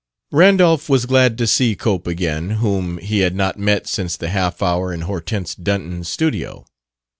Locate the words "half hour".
4.29-4.91